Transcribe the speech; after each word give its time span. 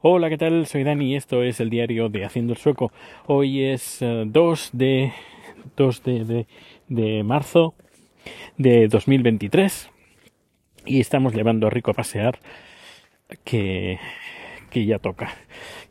Hola, 0.00 0.28
¿qué 0.28 0.38
tal? 0.38 0.64
Soy 0.68 0.84
Dani 0.84 1.10
y 1.10 1.16
esto 1.16 1.42
es 1.42 1.58
el 1.58 1.70
diario 1.70 2.08
de 2.08 2.24
Haciendo 2.24 2.52
el 2.52 2.58
Sueco. 2.60 2.92
Hoy 3.26 3.64
es 3.64 4.00
eh, 4.00 4.22
2 4.28 4.70
de 4.72 5.12
2 5.76 6.02
de, 6.04 6.24
de, 6.24 6.46
de 6.86 7.24
marzo 7.24 7.74
de 8.56 8.86
2023 8.86 9.90
y 10.86 11.00
estamos 11.00 11.34
llevando 11.34 11.66
a 11.66 11.70
Rico 11.70 11.90
a 11.90 11.94
pasear 11.94 12.38
que, 13.42 13.98
que 14.70 14.86
ya 14.86 15.00
toca. 15.00 15.34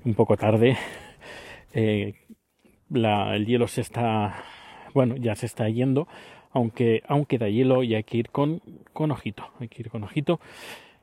Un 0.05 0.13
poco 0.13 0.37
tarde. 0.37 0.77
Eh, 1.73 2.13
el 2.89 3.45
hielo 3.45 3.67
se 3.67 3.81
está, 3.81 4.41
bueno, 4.93 5.17
ya 5.17 5.35
se 5.35 5.47
está 5.47 5.67
yendo, 5.67 6.07
aunque 6.51 7.03
aún 7.09 7.25
queda 7.25 7.49
hielo 7.49 7.83
y 7.83 7.93
hay 7.93 8.05
que 8.05 8.19
ir 8.19 8.29
con, 8.29 8.61
con 8.93 9.11
ojito, 9.11 9.51
hay 9.59 9.67
que 9.67 9.81
ir 9.81 9.89
con 9.89 10.05
ojito. 10.05 10.39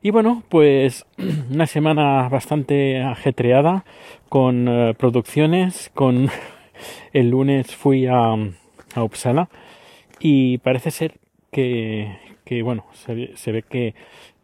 Y 0.05 0.11
bueno, 0.11 0.43
pues 0.50 1.07
una 1.50 1.66
semana 1.66 2.29
bastante 2.29 3.00
ajetreada 3.03 3.84
con 4.29 4.68
eh, 4.68 4.94
producciones, 4.99 5.90
con 5.94 6.29
el 7.14 7.30
lunes 7.30 7.75
fui 7.75 8.07
a, 8.07 8.32
a 8.35 9.03
Uppsala 9.03 9.49
y 10.21 10.58
parece 10.58 10.90
ser 10.90 11.14
que, 11.53 12.18
que 12.44 12.63
bueno, 12.63 12.85
se, 12.93 13.14
ve- 13.14 13.32
se 13.36 13.53
ve 13.53 13.63
que 13.63 13.94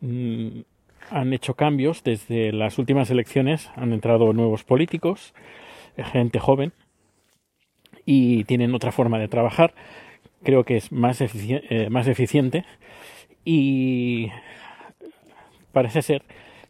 mm, 0.01 0.61
han 1.11 1.33
hecho 1.35 1.55
cambios 1.55 2.05
desde 2.05 2.53
las 2.53 2.79
últimas 2.79 3.11
elecciones, 3.11 3.71
han 3.77 3.93
entrado 3.93 4.33
nuevos 4.33 4.65
políticos, 4.65 5.35
gente 5.99 6.39
joven 6.39 6.73
y 8.07 8.45
tienen 8.45 8.75
otra 8.75 8.93
forma 8.93 9.19
de 9.19 9.29
trabajar. 9.29 9.75
Creo 10.43 10.65
que 10.65 10.77
es 10.77 10.93
más, 10.93 11.21
eh, 11.21 11.89
más 11.91 12.09
eficiente 12.09 12.65
y 13.45 14.31
parece 15.73 16.03
ser 16.03 16.23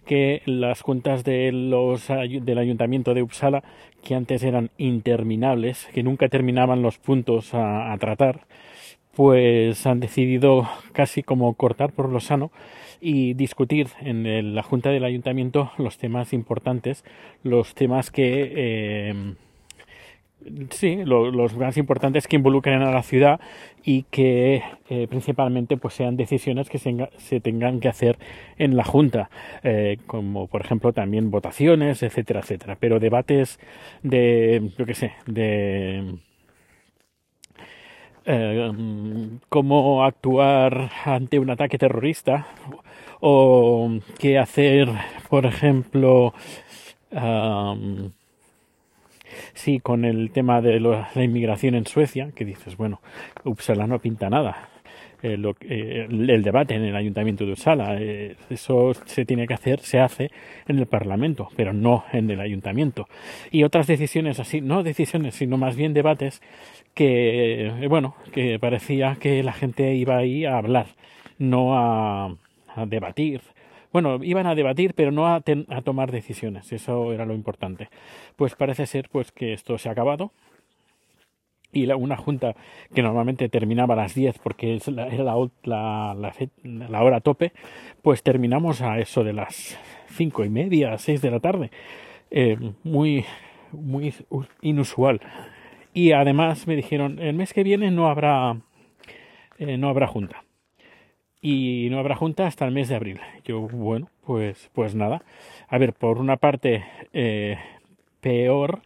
que 0.07 0.43
las 0.47 0.81
juntas 0.81 1.25
de 1.25 1.53
los, 1.53 2.09
del 2.09 2.59
ayuntamiento 2.59 3.15
de 3.15 3.23
Uppsala, 3.23 3.63
que 4.03 4.15
antes 4.15 4.43
eran 4.43 4.71
interminables, 4.79 5.89
que 5.93 6.03
nunca 6.03 6.29
terminaban 6.29 6.83
los 6.83 6.99
puntos 6.99 7.51
a, 7.53 7.97
tratar, 8.01 8.41
pues 9.15 9.87
han 9.87 10.01
decidido 10.01 10.69
casi 10.93 11.23
como 11.23 11.53
cortar 11.55 11.93
por 11.93 12.09
lo 12.09 12.21
sano 12.21 12.51
y 13.01 13.35
discutir 13.35 13.89
en 14.01 14.55
la 14.55 14.63
junta 14.63 14.91
del 14.91 15.05
ayuntamiento 15.05 15.71
los 15.79 15.99
temas 15.99 16.33
importantes, 16.33 17.05
los 17.43 17.75
temas 17.75 18.11
que 18.11 18.53
eh, 18.57 19.35
Sí, 20.71 20.97
lo- 21.05 21.31
los 21.31 21.55
más 21.57 21.77
importantes 21.77 22.27
que 22.27 22.37
involucren 22.37 22.81
a 22.83 22.91
la 22.91 23.03
ciudad 23.03 23.41
y 23.85 24.05
que 24.05 24.63
eh, 24.89 25.07
principalmente 25.09 25.77
pues 25.77 25.93
sean 25.95 26.17
decisiones 26.17 26.71
que 26.71 26.79
se, 26.79 26.91
enga- 26.91 27.11
se 27.19 27.41
tengan 27.41 27.79
que 27.81 27.89
hacer 27.89 28.19
en 28.57 28.75
la 28.77 28.85
Junta, 28.85 29.29
eh, 29.63 29.99
como 30.07 30.47
por 30.47 30.63
ejemplo 30.63 30.93
también 30.95 31.31
votaciones, 31.31 32.03
etcétera, 32.03 32.41
etcétera. 32.41 32.77
Pero 32.81 32.99
debates 33.01 33.59
de, 34.03 34.71
yo 34.79 34.87
qué 34.87 34.95
sé, 34.95 35.13
de 35.27 36.15
eh, 38.25 38.73
cómo 39.49 40.05
actuar 40.05 40.91
ante 41.05 41.39
un 41.39 41.51
ataque 41.51 41.79
terrorista 41.79 42.47
o 43.21 43.91
qué 44.19 44.39
hacer, 44.39 44.89
por 45.29 45.47
ejemplo, 45.47 46.35
am, 47.13 48.13
Sí, 49.55 49.81
con 49.81 50.05
el 50.05 50.31
tema 50.31 50.61
de 50.61 50.81
lo- 50.81 51.07
la 51.15 51.25
inmigración 51.25 51.75
en 51.75 51.87
Suecia, 51.87 52.31
que 52.35 52.45
dices, 52.45 52.77
bueno, 52.77 53.01
Uppsala 53.45 53.87
no 53.87 53.99
pinta 53.99 54.31
nada. 54.31 54.69
Eh, 55.23 55.37
lo- 55.37 55.55
eh, 55.61 56.07
el, 56.11 56.43
debate 56.43 56.75
en 56.75 56.83
el 56.85 56.97
ayuntamiento 56.97 57.45
de 57.45 57.53
Uppsala, 57.53 57.97
eh, 58.01 58.37
eso 58.49 58.93
se 59.05 59.27
tiene 59.27 59.47
que 59.47 59.53
hacer, 59.55 59.81
se 59.81 60.01
hace 60.01 60.31
en 60.67 60.79
el 60.79 60.87
Parlamento, 60.87 61.49
pero 61.57 61.73
no 61.75 62.05
en 62.13 62.31
el 62.31 62.41
ayuntamiento. 62.41 63.07
Y 63.51 63.65
otras 63.65 63.87
decisiones 63.87 64.41
así, 64.41 64.61
no 64.63 64.83
decisiones, 64.83 65.35
sino 65.35 65.59
más 65.59 65.77
bien 65.77 65.93
debates 65.93 66.41
que, 66.95 67.67
eh, 67.67 67.87
bueno, 67.89 68.15
que 68.33 68.59
parecía 68.59 69.17
que 69.21 69.43
la 69.43 69.53
gente 69.53 69.95
iba 69.95 70.17
ahí 70.17 70.45
a 70.47 70.57
hablar, 70.57 70.87
no 71.39 71.77
a, 71.77 72.35
a 72.75 72.87
debatir. 72.87 73.43
Bueno, 73.93 74.19
iban 74.23 74.47
a 74.47 74.55
debatir, 74.55 74.95
pero 74.95 75.11
no 75.11 75.27
a, 75.33 75.41
ten- 75.41 75.67
a 75.69 75.83
tomar 75.83 76.13
decisiones. 76.13 76.73
Eso 76.73 77.13
era 77.13 77.27
lo 77.27 77.35
importante. 77.35 77.89
Pues 78.37 78.55
parece 78.55 78.87
ser 78.87 79.09
pues 79.11 79.33
que 79.33 79.53
esto 79.53 79.79
se 79.79 79.89
ha 79.89 79.93
acabado 79.93 80.33
y 81.73 81.87
la- 81.87 81.97
una 81.97 82.17
junta 82.17 82.55
que 82.95 83.03
normalmente 83.03 83.49
terminaba 83.49 83.95
a 83.95 83.97
las 83.97 84.15
10 84.15 84.39
porque 84.39 84.75
es 84.75 84.89
la- 84.89 85.09
era 85.09 85.25
la, 85.25 86.15
la, 86.15 87.03
hora 87.03 87.21
tope, 87.21 87.53
pues 88.03 88.23
terminamos 88.23 88.81
a 88.83 88.99
eso 88.99 89.25
de 89.25 89.33
las 89.33 89.79
cinco 90.09 90.45
y 90.45 90.51
media, 90.51 90.97
6 90.99 91.21
de 91.23 91.31
la 91.31 91.41
tarde. 91.41 91.71
Eh, 92.31 92.57
muy, 92.85 93.25
muy 93.73 94.15
inusual. 94.63 95.21
Y 95.95 96.13
además 96.13 96.67
me 96.69 96.77
dijeron, 96.77 97.19
el 97.19 97.35
mes 97.35 97.53
que 97.53 97.65
viene 97.65 97.91
no 97.91 98.09
habrá, 98.09 98.57
eh, 99.59 99.77
no 99.77 99.89
habrá 99.89 100.07
junta. 100.07 100.45
Y 101.43 101.89
no 101.91 101.99
habrá 101.99 102.17
junta 102.17 102.47
hasta 102.47 102.67
el 102.67 102.73
mes 102.73 102.89
de 102.89 102.97
abril. 102.97 103.21
Yo, 103.45 103.61
bueno, 103.61 104.11
pues, 104.25 104.71
pues 104.75 104.95
nada. 104.95 105.23
A 105.69 105.79
ver, 105.79 105.95
por 105.95 106.19
una 106.19 106.37
parte, 106.37 106.85
eh, 107.13 107.57
peor 108.21 108.83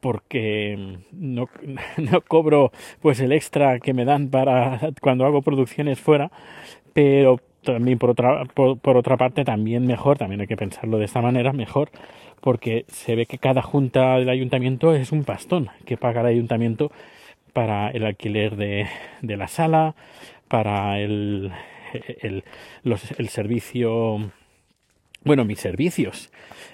porque 0.00 0.98
no, 1.12 1.48
no 1.96 2.20
cobro 2.22 2.72
pues 3.00 3.20
el 3.20 3.32
extra 3.32 3.80
que 3.80 3.94
me 3.94 4.04
dan 4.04 4.28
para 4.30 4.80
cuando 5.00 5.24
hago 5.26 5.42
producciones 5.42 6.00
fuera, 6.00 6.30
pero 6.92 7.40
también 7.62 7.98
por 7.98 8.10
otra, 8.10 8.44
por, 8.46 8.78
por 8.78 8.96
otra 8.96 9.16
parte 9.16 9.44
también 9.44 9.86
mejor, 9.86 10.18
también 10.18 10.40
hay 10.40 10.46
que 10.46 10.56
pensarlo 10.56 10.98
de 10.98 11.04
esta 11.04 11.20
manera, 11.20 11.52
mejor, 11.52 11.90
porque 12.40 12.84
se 12.88 13.16
ve 13.16 13.26
que 13.26 13.38
cada 13.38 13.62
junta 13.62 14.16
del 14.18 14.28
ayuntamiento 14.28 14.94
es 14.94 15.12
un 15.12 15.24
pastón 15.24 15.68
que 15.84 15.96
paga 15.96 16.20
el 16.20 16.28
ayuntamiento 16.28 16.90
para 17.52 17.90
el 17.90 18.04
alquiler 18.04 18.56
de, 18.56 18.86
de 19.22 19.36
la 19.36 19.48
sala, 19.48 19.96
para 20.48 20.98
el, 21.00 21.52
el, 22.22 22.44
los- 22.82 23.12
el 23.18 23.28
servicio 23.28 24.30
bueno, 25.24 25.44
mis 25.44 25.58
servicios, 25.58 26.30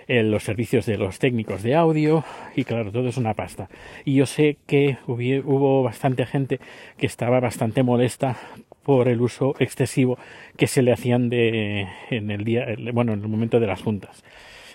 eh, 0.07 0.23
los 0.23 0.45
servicios 0.45 0.85
de 0.87 0.99
los 0.99 1.19
técnicos 1.19 1.63
de 1.63 1.75
audio 1.75 2.25
y 2.55 2.65
claro, 2.65 2.93
todo 2.93 3.09
es 3.09 3.17
una 3.17 3.35
pasta. 3.35 3.69
Y 4.05 4.15
yo 4.17 4.27
sé 4.27 4.59
que 4.67 4.99
hubi- 5.07 5.43
hubo 5.45 5.83
bastante 5.83 6.27
gente 6.27 6.61
que 6.99 7.07
estaba 7.07 7.41
bastante 7.41 7.83
molesta 7.83 8.37
por 8.83 9.09
el 9.09 9.23
uso 9.23 9.55
excesivo 9.59 10.19
que 10.59 10.67
se 10.67 10.83
le 10.83 10.93
hacían 10.93 11.31
de 11.31 11.89
en 12.11 12.31
el 12.31 12.45
día, 12.45 12.67
bueno, 12.93 13.15
en 13.15 13.23
el 13.23 13.29
momento 13.29 13.61
de 13.61 13.67
las 13.67 13.81
juntas, 13.83 14.23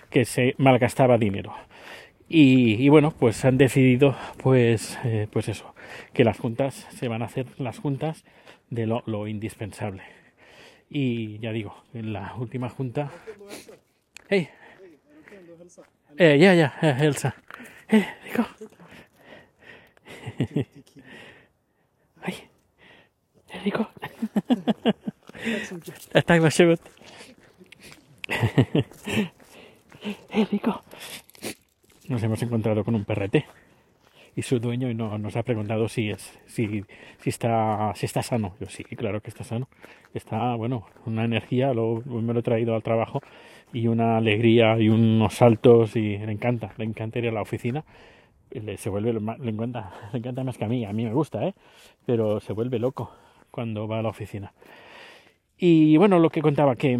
que 0.09 0.25
se 0.25 0.55
malgastaba 0.57 1.19
dinero. 1.19 1.53
Y, 2.31 2.87
bueno, 2.89 3.11
pues 3.11 3.43
han 3.43 3.57
decidido, 3.57 4.15
pues, 4.37 4.99
eh, 5.03 5.27
pues 5.31 5.49
eso, 5.49 5.73
que 6.13 6.23
las 6.23 6.37
juntas 6.37 6.87
se 6.91 7.07
van 7.07 7.23
a 7.23 7.25
hacer 7.25 7.47
las 7.57 7.79
juntas 7.79 8.23
de 8.69 8.85
lo, 8.85 9.27
indispensable. 9.27 10.03
Y 10.91 11.39
ya 11.39 11.51
digo, 11.51 11.75
en 11.93 12.13
la 12.13 12.35
última 12.35 12.69
junta 12.69 13.11
Hej! 14.29 14.47
Eh, 16.17 16.37
ja, 16.39 16.53
ja, 16.53 16.73
eh, 16.81 16.95
hälsa. 16.99 17.35
Hej, 17.87 18.05
Rico. 18.25 18.45
Hej, 22.21 22.49
Rico. 23.63 23.89
Eh, 26.13 26.21
Tack, 26.21 26.41
varsågod. 26.41 26.79
Hej, 30.29 30.47
Rico. 30.51 30.83
Nos 32.09 32.23
hemos 32.23 32.41
encontrado 32.41 32.83
con 32.83 32.95
un 32.95 33.05
perrete 33.05 33.45
y 34.35 34.41
su 34.41 34.59
dueño 34.59 34.91
no, 34.95 35.15
nos 35.19 35.35
ha 35.35 35.43
preguntado 35.43 35.87
si 35.87 36.09
es 36.09 36.39
si, 36.47 36.83
está 37.23 37.93
si 37.95 38.07
está 38.07 38.23
sano. 38.23 38.55
Yo 38.59 38.65
sí, 38.65 38.83
claro 38.83 39.21
que 39.21 39.29
está 39.29 39.43
sano. 39.43 39.69
Está, 40.15 40.55
bueno, 40.55 40.87
una 41.05 41.23
energía, 41.23 41.71
lo, 41.71 42.01
me 42.05 42.33
lo 42.33 42.39
he 42.39 42.43
traído 42.43 42.73
al 42.73 42.81
trabajo 42.81 43.21
y 43.73 43.87
una 43.87 44.17
alegría 44.17 44.79
y 44.79 44.89
unos 44.89 45.35
saltos 45.35 45.95
y 45.95 46.17
le 46.17 46.31
encanta, 46.31 46.73
le 46.77 46.85
encanta 46.85 47.19
ir 47.19 47.27
a 47.27 47.31
la 47.31 47.43
oficina. 47.43 47.85
Le, 48.49 48.77
se 48.77 48.89
vuelve, 48.89 49.13
le 49.13 49.49
encanta, 49.51 49.93
le 50.11 50.17
encanta 50.17 50.43
más 50.43 50.57
que 50.57 50.65
a 50.65 50.67
mí, 50.67 50.85
a 50.85 50.93
mí 50.93 51.05
me 51.05 51.13
gusta, 51.13 51.45
¿eh? 51.45 51.53
Pero 52.07 52.39
se 52.39 52.53
vuelve 52.53 52.79
loco 52.79 53.11
cuando 53.51 53.87
va 53.87 53.99
a 53.99 54.01
la 54.01 54.09
oficina. 54.09 54.51
Y 55.59 55.95
bueno, 55.97 56.17
lo 56.17 56.31
que 56.31 56.41
contaba 56.41 56.75
que, 56.75 56.97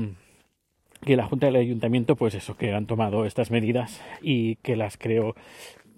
que 1.06 1.16
la 1.16 1.25
Junta 1.25 1.48
del 1.48 1.56
Ayuntamiento, 1.56 2.16
pues 2.16 2.36
eso, 2.36 2.57
que 2.57 2.74
han 2.74 2.86
tomado 2.86 3.25
estas 3.25 3.51
medidas 3.51 4.01
y 4.22 4.56
que 4.57 4.75
las 4.75 4.98
creo, 4.98 5.36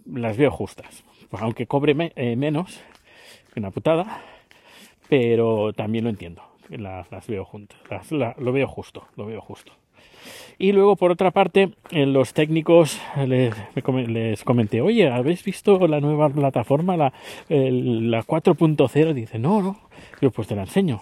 las 0.05 0.37
veo 0.37 0.51
justas. 0.51 1.03
Pues 1.29 1.41
aunque 1.43 1.65
cobre 1.67 1.93
me- 1.93 2.13
eh, 2.15 2.35
menos, 2.35 2.81
una 3.55 3.71
putada, 3.71 4.21
pero 5.09 5.73
también 5.73 6.03
lo 6.03 6.09
entiendo. 6.09 6.41
Las, 6.69 7.11
las 7.11 7.27
veo 7.27 7.43
juntas, 7.43 7.77
las- 7.89 8.11
la- 8.11 8.35
lo 8.39 8.51
veo 8.53 8.67
justo, 8.67 9.05
lo 9.17 9.25
veo 9.25 9.41
justo. 9.41 9.73
Y 10.57 10.71
luego, 10.71 10.95
por 10.95 11.11
otra 11.11 11.31
parte, 11.31 11.71
los 11.91 12.33
técnicos 12.33 13.01
les, 13.27 13.53
me 13.75 13.81
come- 13.81 14.07
les 14.07 14.43
comenté, 14.43 14.79
oye, 14.79 15.09
¿habéis 15.09 15.43
visto 15.43 15.87
la 15.87 15.99
nueva 15.99 16.29
plataforma, 16.29 16.95
la, 16.95 17.11
la 17.49 18.23
4.0? 18.23 19.13
Dice, 19.13 19.39
no, 19.39 19.61
no. 19.61 19.79
Yo, 20.21 20.31
pues 20.31 20.47
te 20.47 20.55
la 20.55 20.61
enseño. 20.61 21.01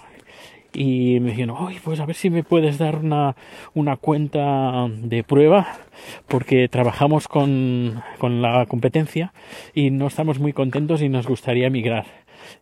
Y 0.73 1.19
me 1.19 1.31
dijeron, 1.31 1.55
oye, 1.57 1.79
pues 1.83 1.99
a 1.99 2.05
ver 2.05 2.15
si 2.15 2.29
me 2.29 2.43
puedes 2.43 2.77
dar 2.77 2.97
una, 2.97 3.35
una 3.73 3.97
cuenta 3.97 4.87
de 4.89 5.23
prueba, 5.23 5.67
porque 6.27 6.67
trabajamos 6.67 7.27
con, 7.27 8.01
con 8.17 8.41
la 8.41 8.65
competencia 8.67 9.33
y 9.73 9.91
no 9.91 10.07
estamos 10.07 10.39
muy 10.39 10.53
contentos 10.53 11.01
y 11.01 11.09
nos 11.09 11.27
gustaría 11.27 11.69
migrar. 11.69 12.05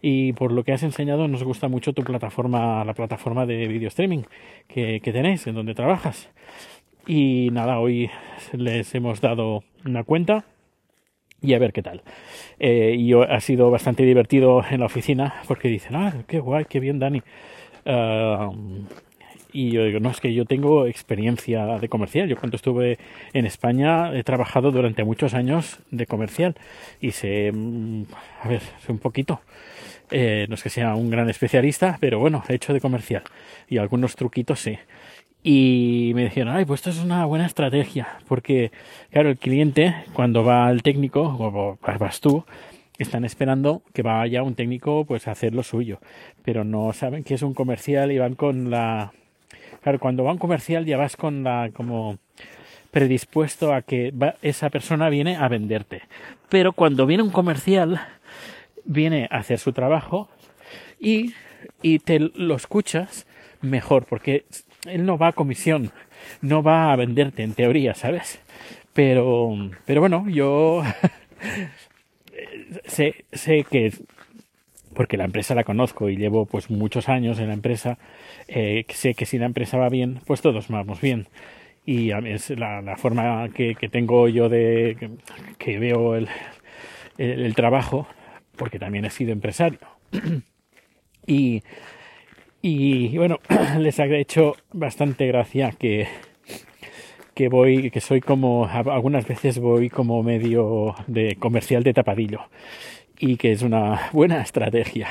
Y 0.02 0.34
por 0.34 0.52
lo 0.52 0.64
que 0.64 0.74
has 0.74 0.84
enseñado, 0.84 1.28
nos 1.28 1.44
gusta 1.44 1.68
mucho 1.68 1.94
tu 1.94 2.04
plataforma, 2.04 2.84
la 2.84 2.94
plataforma 2.94 3.46
de 3.46 3.68
video 3.68 3.88
streaming 3.90 4.24
que, 4.68 5.00
que 5.02 5.12
tenéis, 5.14 5.46
en 5.48 5.56
donde 5.56 5.76
trabajas. 5.76 6.30
Y 7.06 7.50
nada, 7.52 7.80
hoy 7.80 8.10
les 8.54 8.94
hemos 8.96 9.22
dado 9.22 9.64
una 9.86 10.04
cuenta 10.04 10.46
y 11.42 11.54
a 11.54 11.60
ver 11.60 11.72
qué 11.72 11.82
tal. 11.82 12.02
Eh, 12.60 12.96
y 12.98 13.14
ha 13.14 13.40
sido 13.40 13.70
bastante 13.70 14.04
divertido 14.04 14.64
en 14.70 14.80
la 14.80 14.88
oficina 14.88 15.36
porque 15.48 15.68
dicen, 15.68 15.96
ah, 15.96 16.14
qué 16.28 16.40
guay, 16.40 16.66
qué 16.66 16.80
bien, 16.80 17.00
Dani. 17.00 17.22
Y 19.54 19.72
yo 19.72 19.86
digo, 19.86 20.00
no, 20.00 20.12
es 20.12 20.20
que 20.20 20.34
yo 20.34 20.46
tengo 20.46 20.86
experiencia 20.86 21.80
de 21.80 21.90
comercial. 21.90 22.28
Yo 22.28 22.38
cuando 22.38 22.58
estuve 22.58 23.00
en 23.34 23.46
España 23.46 24.14
he 24.14 24.24
trabajado 24.24 24.72
durante 24.72 25.04
muchos 25.04 25.34
años 25.34 25.80
de 25.90 26.06
comercial 26.06 26.56
y 27.02 27.12
sé, 27.12 27.52
mm, 27.52 28.04
a 28.44 28.50
ver, 28.50 28.62
sé 28.86 28.92
un 28.92 29.00
poquito. 29.00 29.42
Eh, 30.12 30.46
no 30.48 30.56
es 30.56 30.64
que 30.64 30.70
sea 30.70 30.96
un 30.96 31.10
gran 31.10 31.30
especialista, 31.30 31.98
pero 32.00 32.20
bueno, 32.20 32.44
he 32.48 32.56
hecho 32.56 32.74
de 32.74 32.82
comercial 32.82 33.24
y 33.68 33.78
algunos 33.78 34.16
truquitos 34.16 34.60
sí. 34.60 34.78
Y 35.44 36.12
me 36.16 36.26
dijeron, 36.26 36.56
ay, 36.56 36.66
pues 36.66 36.82
esto 36.82 36.90
es 36.90 37.00
una 37.00 37.26
buena 37.26 37.46
estrategia, 37.46 38.20
porque 38.28 38.72
claro, 39.12 39.30
el 39.30 39.38
cliente 39.38 39.96
cuando 40.14 40.44
va 40.44 40.68
al 40.68 40.82
técnico, 40.84 41.22
o 41.22 41.78
vas 42.00 42.20
tú, 42.20 42.44
están 42.98 43.26
esperando 43.26 43.82
que 43.94 44.02
vaya 44.02 44.44
un 44.44 44.56
técnico 44.56 45.06
pues 45.06 45.28
a 45.28 45.32
hacer 45.32 45.54
lo 45.54 45.64
suyo, 45.64 46.00
pero 46.44 46.64
no 46.64 46.94
saben 46.94 47.24
que 47.24 47.36
es 47.36 47.42
un 47.42 47.54
comercial 47.54 48.12
y 48.12 48.18
van 48.18 48.36
con 48.36 48.70
la 48.72 49.14
claro, 49.82 50.00
cuando 50.00 50.24
va 50.24 50.32
un 50.32 50.38
comercial 50.38 50.86
ya 50.86 50.98
vas 50.98 51.16
con 51.16 51.44
la 51.44 51.70
como 51.74 52.18
predispuesto 52.92 53.74
a 53.74 53.82
que 53.82 54.14
esa 54.42 54.70
persona 54.70 55.10
viene 55.10 55.36
a 55.36 55.48
venderte. 55.48 56.02
Pero 56.50 56.74
cuando 56.74 57.06
viene 57.06 57.24
un 57.24 57.30
comercial 57.30 58.02
viene 58.86 59.28
a 59.30 59.38
hacer 59.38 59.60
su 59.60 59.74
trabajo 59.74 60.30
y 61.00 61.34
y 61.82 62.00
te 62.00 62.20
lo 62.20 62.56
escuchas 62.56 63.28
mejor 63.62 64.06
porque 64.06 64.46
él 64.86 65.06
no 65.06 65.18
va 65.18 65.28
a 65.28 65.34
comisión, 65.34 65.92
no 66.42 66.64
va 66.64 66.92
a 66.92 66.96
venderte 66.96 67.44
en 67.44 67.54
teoría, 67.54 67.94
¿sabes? 67.94 68.40
Pero 68.94 69.56
pero 69.86 70.02
bueno, 70.02 70.26
yo 70.30 70.84
sé, 72.86 73.26
sé 73.32 73.66
que 73.70 73.92
porque 74.98 75.16
la 75.16 75.26
empresa 75.26 75.54
la 75.54 75.64
conozco 75.64 76.10
y 76.10 76.18
llevo 76.18 76.48
pues 76.48 76.72
muchos 76.72 77.08
años 77.08 77.38
en 77.40 77.50
la 77.50 77.54
empresa, 77.54 78.00
eh, 78.48 78.84
sé 78.90 79.14
que 79.14 79.28
si 79.28 79.38
la 79.38 79.46
empresa 79.46 79.78
va 79.78 79.90
bien, 79.90 80.22
pues 80.26 80.42
todos 80.42 80.68
vamos 80.70 81.02
bien. 81.02 81.28
Y 81.86 82.12
es 82.12 82.50
la, 82.50 82.98
forma 82.98 83.48
que, 83.50 83.76
que, 83.76 83.88
tengo 83.90 84.28
yo 84.28 84.50
de 84.50 84.98
que, 85.58 85.80
veo 85.80 86.16
el, 86.16 86.28
el, 87.18 87.46
el, 87.46 87.56
trabajo, 87.56 88.08
porque 88.58 88.80
también 88.80 89.06
he 89.06 89.10
sido 89.10 89.32
empresario. 89.32 89.80
y, 91.28 91.64
y 92.62 93.18
bueno, 93.18 93.40
les 93.80 94.00
ha 94.00 94.06
hecho 94.08 94.56
bastante 94.74 95.28
gracia 95.28 95.72
que, 95.78 96.08
que 97.38 97.50
voy, 97.50 97.92
que 97.92 98.02
soy 98.02 98.20
como, 98.20 98.66
algunas 98.66 99.28
veces 99.28 99.60
voy 99.60 99.92
como 99.92 100.24
medio 100.24 100.96
de 101.06 101.36
comercial 101.36 101.84
de 101.84 101.94
tapadillo 101.94 102.40
y 103.20 103.38
que 103.38 103.52
es 103.52 103.62
una 103.62 104.10
buena 104.12 104.42
estrategia. 104.48 105.08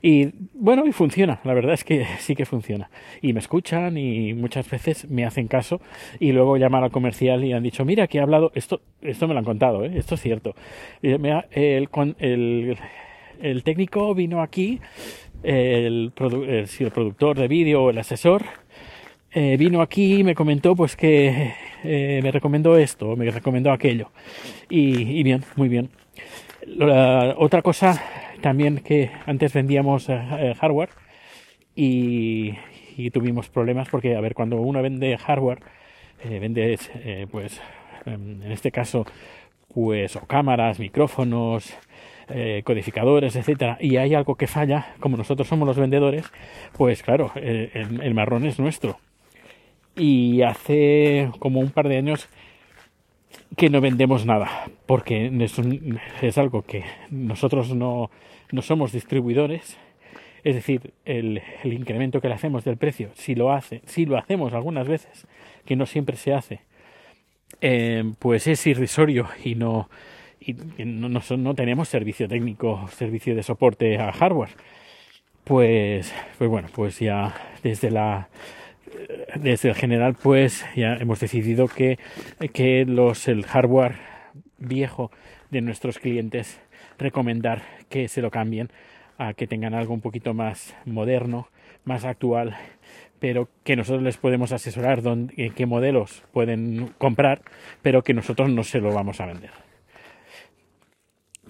Y 0.00 0.28
bueno, 0.54 0.86
y 0.86 0.92
funciona, 0.92 1.40
la 1.42 1.54
verdad 1.54 1.74
es 1.74 1.82
que 1.82 2.06
sí 2.20 2.36
que 2.36 2.46
funciona. 2.46 2.88
Y 3.20 3.32
me 3.32 3.40
escuchan 3.40 3.98
y 3.98 4.32
muchas 4.32 4.70
veces 4.70 5.10
me 5.10 5.24
hacen 5.24 5.48
caso 5.48 5.80
y 6.20 6.30
luego 6.30 6.56
llaman 6.56 6.84
al 6.84 6.92
comercial 6.92 7.44
y 7.44 7.52
han 7.52 7.64
dicho, 7.64 7.84
mira, 7.84 8.06
que 8.06 8.18
he 8.18 8.20
hablado, 8.20 8.52
esto, 8.54 8.80
esto 9.02 9.26
me 9.26 9.34
lo 9.34 9.40
han 9.40 9.44
contado, 9.44 9.84
¿eh? 9.84 9.90
esto 9.96 10.14
es 10.14 10.20
cierto. 10.20 10.54
El, 11.02 11.18
el, 11.50 12.78
el 13.42 13.62
técnico 13.64 14.14
vino 14.14 14.40
aquí, 14.40 14.78
el, 15.42 16.12
el, 16.16 16.68
el 16.78 16.90
productor 16.92 17.36
de 17.36 17.48
vídeo 17.48 17.82
o 17.82 17.90
el 17.90 17.98
asesor, 17.98 18.44
eh, 19.36 19.58
vino 19.58 19.82
aquí 19.82 20.20
y 20.20 20.24
me 20.24 20.34
comentó 20.34 20.74
pues 20.74 20.96
que 20.96 21.52
eh, 21.84 22.20
me 22.22 22.30
recomendó 22.30 22.78
esto, 22.78 23.14
me 23.16 23.30
recomendó 23.30 23.70
aquello. 23.70 24.10
Y, 24.70 25.18
y 25.20 25.22
bien, 25.22 25.44
muy 25.56 25.68
bien. 25.68 25.90
La, 26.66 27.34
otra 27.36 27.60
cosa 27.60 28.02
también 28.40 28.78
que 28.78 29.10
antes 29.26 29.52
vendíamos 29.52 30.08
eh, 30.08 30.54
hardware 30.58 30.88
y, 31.74 32.54
y, 32.96 33.10
tuvimos 33.10 33.50
problemas 33.50 33.90
porque, 33.90 34.16
a 34.16 34.22
ver, 34.22 34.32
cuando 34.32 34.56
uno 34.56 34.80
vende 34.80 35.18
hardware, 35.18 35.60
eh, 36.24 36.38
vende 36.38 36.78
eh, 37.04 37.26
pues 37.30 37.60
en 38.06 38.42
este 38.50 38.70
caso 38.70 39.04
pues 39.74 40.16
o 40.16 40.20
cámaras, 40.26 40.78
micrófonos, 40.78 41.74
eh, 42.30 42.62
codificadores, 42.64 43.36
etcétera, 43.36 43.76
y 43.80 43.98
hay 43.98 44.14
algo 44.14 44.36
que 44.36 44.46
falla, 44.46 44.94
como 44.98 45.18
nosotros 45.18 45.46
somos 45.46 45.68
los 45.68 45.76
vendedores, 45.76 46.24
pues 46.78 47.02
claro, 47.02 47.32
el, 47.34 48.00
el 48.02 48.14
marrón 48.14 48.46
es 48.46 48.58
nuestro 48.58 48.98
y 49.96 50.42
hace 50.42 51.30
como 51.38 51.60
un 51.60 51.70
par 51.70 51.88
de 51.88 51.96
años 51.96 52.28
que 53.56 53.70
no 53.70 53.80
vendemos 53.80 54.26
nada 54.26 54.68
porque 54.86 55.30
es, 56.20 56.38
algo 56.38 56.62
que 56.62 56.84
nosotros 57.10 57.74
no, 57.74 58.10
no, 58.52 58.62
somos 58.62 58.92
distribuidores. 58.92 59.78
Es 60.44 60.54
decir 60.54 60.92
el, 61.04 61.42
el, 61.64 61.72
incremento 61.72 62.20
que 62.20 62.28
le 62.28 62.34
hacemos 62.34 62.64
del 62.64 62.76
precio 62.76 63.10
si 63.14 63.34
lo 63.34 63.52
hace 63.52 63.82
si 63.86 64.06
lo 64.06 64.16
hacemos 64.16 64.52
algunas 64.52 64.86
veces 64.86 65.26
que 65.64 65.74
no 65.74 65.86
siempre 65.86 66.16
se 66.16 66.34
hace 66.34 66.60
eh, 67.60 68.04
pues 68.20 68.46
es 68.46 68.64
irrisorio 68.66 69.28
y 69.42 69.54
no 69.54 69.88
y 70.40 70.54
no, 70.84 71.08
no, 71.08 71.20
no 71.36 71.54
tenemos 71.54 71.88
servicio 71.88 72.28
técnico 72.28 72.88
servicio 72.92 73.34
de 73.34 73.42
soporte 73.42 73.98
a 73.98 74.12
hardware. 74.12 74.50
Pues 75.42 76.12
pues 76.38 76.50
bueno 76.50 76.68
pues 76.72 77.00
ya 77.00 77.34
desde 77.62 77.90
la 77.90 78.28
desde 79.34 79.68
el 79.68 79.74
general 79.74 80.14
pues 80.14 80.64
ya 80.74 80.94
hemos 80.94 81.20
decidido 81.20 81.68
que, 81.68 81.98
que 82.52 82.84
los 82.84 83.28
el 83.28 83.44
hardware 83.44 83.96
viejo 84.58 85.10
de 85.50 85.60
nuestros 85.60 85.98
clientes 85.98 86.60
recomendar 86.98 87.62
que 87.88 88.08
se 88.08 88.22
lo 88.22 88.30
cambien 88.30 88.70
a 89.18 89.34
que 89.34 89.46
tengan 89.46 89.74
algo 89.74 89.94
un 89.94 90.00
poquito 90.00 90.34
más 90.34 90.74
moderno, 90.84 91.48
más 91.84 92.04
actual, 92.04 92.56
pero 93.18 93.48
que 93.64 93.76
nosotros 93.76 94.02
les 94.02 94.16
podemos 94.18 94.52
asesorar 94.52 95.02
dónde, 95.02 95.34
en 95.36 95.52
qué 95.54 95.66
modelos 95.66 96.22
pueden 96.32 96.92
comprar, 96.98 97.42
pero 97.82 98.02
que 98.02 98.14
nosotros 98.14 98.50
no 98.50 98.62
se 98.62 98.80
lo 98.80 98.92
vamos 98.92 99.20
a 99.20 99.26
vender. 99.26 99.50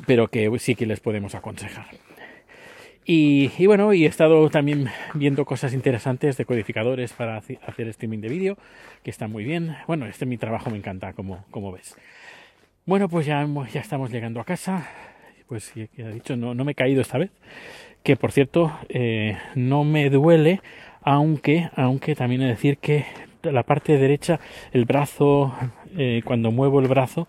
Pero 0.06 0.28
que 0.28 0.50
sí 0.58 0.74
que 0.74 0.86
les 0.86 1.00
podemos 1.00 1.34
aconsejar. 1.34 1.86
Y, 3.08 3.64
bueno, 3.66 3.94
y 3.94 4.04
he 4.04 4.08
estado 4.08 4.50
también 4.50 4.88
viendo 5.14 5.44
cosas 5.44 5.72
interesantes 5.72 6.36
de 6.36 6.44
codificadores 6.44 7.12
para 7.12 7.36
hacer 7.36 7.88
streaming 7.88 8.18
de 8.18 8.28
vídeo, 8.28 8.58
que 9.04 9.10
está 9.10 9.28
muy 9.28 9.44
bien. 9.44 9.76
Bueno, 9.86 10.06
este 10.06 10.26
mi 10.26 10.38
trabajo 10.38 10.70
me 10.70 10.78
encanta, 10.78 11.12
como, 11.12 11.44
como 11.52 11.70
ves. 11.70 11.96
Bueno, 12.84 13.08
pues 13.08 13.24
ya, 13.24 13.46
ya 13.72 13.80
estamos 13.80 14.10
llegando 14.10 14.40
a 14.40 14.44
casa. 14.44 14.88
Pues 15.46 15.72
ya 15.74 15.86
he 15.96 16.14
dicho, 16.14 16.36
no, 16.36 16.54
no 16.54 16.64
me 16.64 16.72
he 16.72 16.74
caído 16.74 17.00
esta 17.00 17.18
vez. 17.18 17.30
Que 18.02 18.16
por 18.16 18.32
cierto, 18.32 18.76
eh, 18.88 19.38
no 19.54 19.84
me 19.84 20.10
duele, 20.10 20.60
aunque, 21.00 21.70
aunque 21.76 22.16
también 22.16 22.42
he 22.42 22.46
de 22.46 22.50
decir 22.50 22.78
que 22.78 23.06
la 23.42 23.62
parte 23.62 23.98
derecha, 23.98 24.40
el 24.72 24.84
brazo, 24.84 25.54
eh, 25.96 26.22
cuando 26.24 26.50
muevo 26.50 26.80
el 26.80 26.88
brazo, 26.88 27.28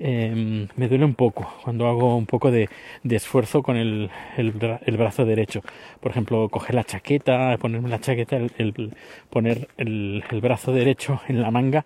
eh, 0.00 0.68
me 0.76 0.88
duele 0.88 1.04
un 1.04 1.14
poco 1.14 1.52
cuando 1.64 1.88
hago 1.88 2.16
un 2.16 2.26
poco 2.26 2.50
de, 2.50 2.68
de 3.02 3.16
esfuerzo 3.16 3.62
con 3.62 3.76
el, 3.76 4.10
el, 4.36 4.78
el, 4.84 4.96
brazo 4.96 5.24
derecho. 5.24 5.62
Por 6.00 6.12
ejemplo, 6.12 6.48
coger 6.48 6.74
la 6.74 6.84
chaqueta, 6.84 7.56
ponerme 7.58 7.88
la 7.88 8.00
chaqueta, 8.00 8.36
el, 8.36 8.94
poner 9.30 9.68
el, 9.76 10.22
brazo 10.40 10.72
derecho 10.72 11.20
en 11.28 11.42
la 11.42 11.50
manga. 11.50 11.84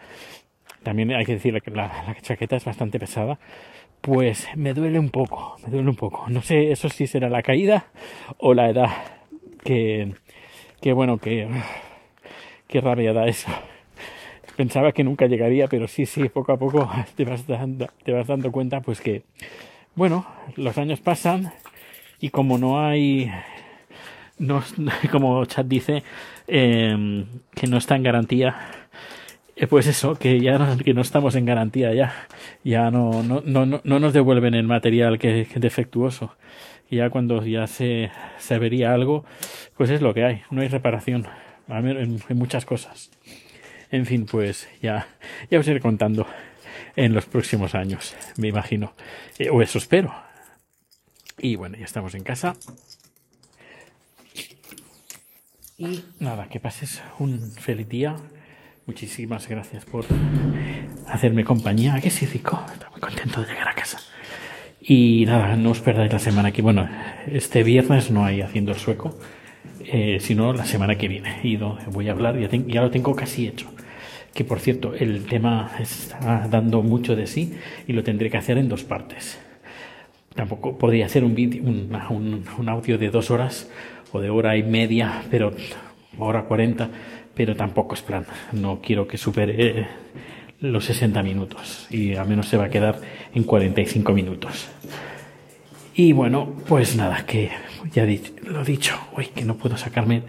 También 0.83 1.12
hay 1.12 1.25
que 1.25 1.35
decir 1.35 1.61
que 1.62 1.71
la, 1.71 2.04
la, 2.07 2.16
chaqueta 2.21 2.57
es 2.57 2.64
bastante 2.64 2.99
pesada. 2.99 3.38
Pues 4.00 4.49
me 4.57 4.75
duele 4.75 4.99
un 4.99 5.11
poco, 5.11 5.57
me 5.64 5.71
duele 5.71 5.88
un 5.88 5.97
poco. 5.97 6.26
No 6.28 6.42
sé, 6.42 6.73
eso 6.73 6.88
sí 6.88 7.07
será 7.07 7.31
la 7.31 7.42
caída 7.42 7.87
o 8.38 8.54
la 8.54 8.69
edad. 8.69 8.90
Que, 9.64 10.12
que 10.81 10.92
bueno, 10.92 11.19
que, 11.19 11.49
qué 12.66 12.81
rabia 12.81 13.12
da 13.12 13.26
eso 13.26 13.49
pensaba 14.62 14.92
que 14.92 15.02
nunca 15.02 15.26
llegaría, 15.26 15.66
pero 15.66 15.88
sí, 15.88 16.07
sí, 16.07 16.28
poco 16.28 16.52
a 16.52 16.57
poco 16.57 16.88
te 17.16 17.25
vas 17.25 17.49
dando, 17.49 17.88
te 18.04 18.12
vas 18.12 18.28
dando 18.28 18.52
cuenta, 18.52 18.81
pues 18.81 19.00
que, 19.00 19.25
bueno, 19.97 20.25
los 20.54 20.78
años 20.78 21.00
pasan 21.00 21.52
y 22.21 22.28
como 22.28 22.59
no 22.59 22.81
hay, 22.81 23.28
no, 24.38 24.62
como 25.11 25.45
Chat 25.47 25.66
dice, 25.66 26.04
eh, 26.47 27.25
que 27.57 27.66
no 27.66 27.76
está 27.76 27.97
en 27.97 28.04
garantía, 28.04 28.54
eh, 29.57 29.66
pues 29.66 29.88
eso, 29.88 30.14
que 30.14 30.38
ya 30.38 30.59
no, 30.59 30.78
que 30.78 30.95
no 30.95 31.00
estamos 31.00 31.35
en 31.35 31.45
garantía 31.45 31.92
ya, 31.92 32.14
ya 32.62 32.92
no, 32.92 33.25
no, 33.25 33.42
no, 33.45 33.81
no 33.83 33.99
nos 33.99 34.12
devuelven 34.12 34.54
el 34.54 34.69
material 34.69 35.19
que, 35.19 35.49
que 35.52 35.59
defectuoso 35.59 36.37
ya 36.88 37.11
cuando 37.11 37.45
ya 37.45 37.66
se, 37.66 38.12
se 38.38 38.59
vería 38.61 38.95
algo, 38.95 39.25
pues 39.76 39.90
es 39.90 40.02
lo 40.02 40.14
que 40.14 40.25
hay, 40.25 40.42
no 40.52 40.61
hay 40.61 40.69
reparación 40.69 41.26
en, 41.69 42.21
en 42.28 42.38
muchas 42.38 42.64
cosas. 42.64 43.11
En 43.93 44.07
fin, 44.07 44.25
pues 44.25 44.69
ya, 44.81 45.07
ya 45.51 45.61
os 45.61 45.69
iré 45.69 45.79
contando 45.79 46.27
en 46.97 47.13
los 47.13 47.27
próximos 47.27 47.75
años, 47.75 48.17
me 48.39 48.49
imagino. 48.49 48.95
Eh, 49.39 49.51
o 49.51 49.61
eso 49.61 49.77
espero. 49.77 50.15
Y 51.39 51.57
bueno, 51.57 51.77
ya 51.77 51.85
estamos 51.85 52.15
en 52.15 52.23
casa. 52.23 52.55
Y 55.77 56.03
nada, 56.21 56.49
que 56.49 56.59
pases 56.59 57.03
un 57.19 57.53
feliz 57.53 57.87
día. 57.87 58.17
Muchísimas 58.87 59.47
gracias 59.47 59.85
por 59.85 60.07
hacerme 61.07 61.45
compañía. 61.45 62.01
que 62.01 62.09
sí, 62.09 62.25
Rico? 62.25 62.65
Estoy 62.73 62.91
muy 62.93 63.01
contento 63.01 63.43
de 63.43 63.49
llegar 63.49 63.69
a 63.69 63.75
casa. 63.75 63.99
Y 64.81 65.27
nada, 65.27 65.55
no 65.57 65.71
os 65.71 65.81
perdáis 65.81 66.11
la 66.11 66.19
semana 66.19 66.51
que 66.51 66.63
bueno, 66.63 66.89
este 67.27 67.63
viernes 67.63 68.11
no 68.11 68.25
hay 68.25 68.41
haciendo 68.41 68.73
el 68.73 68.79
sueco, 68.79 69.19
eh, 69.81 70.17
sino 70.19 70.55
la 70.55 70.65
semana 70.65 70.97
que 70.97 71.09
viene. 71.09 71.41
Y 71.43 71.57
voy 71.57 72.09
a 72.09 72.13
hablar, 72.13 72.39
ya, 72.39 72.49
ya 72.49 72.81
lo 72.81 72.91
tengo 72.91 73.15
casi 73.15 73.47
hecho. 73.47 73.71
Que 74.35 74.45
por 74.45 74.61
cierto, 74.61 74.95
el 74.95 75.27
tema 75.27 75.73
está 75.79 76.49
dando 76.51 76.83
mucho 76.83 77.15
de 77.17 77.27
sí 77.27 77.55
y 77.87 77.93
lo 77.93 78.03
tendré 78.03 78.31
que 78.31 78.39
hacer 78.39 78.59
en 78.59 78.69
dos 78.69 78.85
partes. 78.85 79.39
Tampoco 80.35 80.79
podría 80.79 81.07
hacer 81.07 81.25
un, 81.25 81.33
un, 81.33 82.45
un, 82.59 82.69
audio 82.69 82.97
de 82.97 83.11
dos 83.11 83.31
horas 83.31 83.71
o 84.12 84.21
de 84.21 84.31
hora 84.31 84.57
y 84.57 84.62
media, 84.62 85.23
pero 85.31 85.53
hora 86.19 86.45
cuarenta, 86.45 86.89
pero 87.35 87.55
tampoco 87.55 87.95
es 87.95 88.03
plan. 88.03 88.25
No 88.53 88.81
quiero 88.81 89.07
que 89.07 89.19
supere 89.19 89.87
los 90.61 90.85
60 90.87 91.23
minutos 91.23 91.87
y 91.91 92.15
al 92.15 92.29
menos 92.29 92.49
se 92.49 92.57
va 92.57 92.67
a 92.67 92.71
quedar 92.71 93.01
en 93.35 93.45
45 93.45 94.12
minutos. 94.12 94.69
Y 95.95 96.12
bueno, 96.12 96.57
pues 96.67 96.97
nada, 96.97 97.27
que 97.27 97.51
ya 97.93 98.05
lo 98.45 98.62
he 98.62 98.65
dicho, 98.65 98.99
hoy 99.15 99.27
que 99.27 99.45
no 99.45 99.57
puedo 99.57 99.77
sacarme 99.77 100.23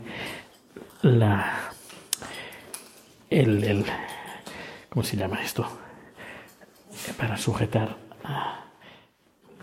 la 1.02 1.73
el, 3.40 3.64
el 3.64 3.86
¿cómo 4.90 5.04
se 5.04 5.18
llama 5.18 5.42
esto? 5.44 5.66
Para 7.18 7.38
sujetar 7.38 7.98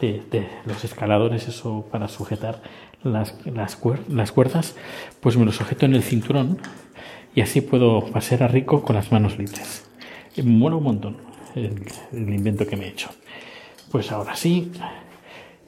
de, 0.01 0.49
los 0.67 0.85
escaladores, 0.85 1.47
eso 1.49 1.87
para 1.91 2.09
sujetar 2.09 2.63
las, 3.03 3.35
las, 3.47 3.79
las 4.09 4.33
cuerdas, 4.33 4.77
pues 5.21 5.37
me 5.37 5.45
lo 5.45 5.53
sujeto 5.53 5.87
en 5.87 5.95
el 5.95 6.03
cinturón 6.03 6.59
y 7.35 7.43
así 7.43 7.61
puedo 7.61 8.07
pasar 8.07 8.43
a 8.43 8.49
rico 8.49 8.83
con 8.83 8.97
las 8.97 9.13
manos 9.13 9.39
libres. 9.39 9.89
Me 10.37 10.43
mola 10.43 10.77
un 10.77 10.85
montón 10.85 11.17
el, 11.55 11.83
invento 12.13 12.67
que 12.67 12.77
me 12.77 12.87
he 12.87 12.89
hecho. 12.89 13.11
Pues 13.91 14.11
ahora 14.13 14.37
sí, 14.37 14.73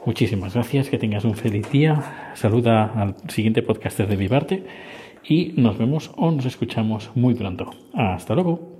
muchísimas 0.04 0.54
gracias, 0.54 0.88
que 0.88 0.99
tengas 0.99 1.25
un 1.25 1.35
feliz 1.35 1.71
día. 1.71 2.32
Saluda 2.35 2.92
al 2.94 3.16
siguiente 3.28 3.62
podcaster 3.62 4.09
de 4.09 4.16
mi 4.16 4.28
parte 4.28 4.64
y 5.29 5.52
nos 5.57 5.79
vemos 5.79 6.11
o 6.17 6.31
nos 6.31 6.47
escuchamos 6.47 7.11
muy 7.14 7.35
pronto. 7.35 7.71
Hasta 7.95 8.35
luego. 8.35 8.72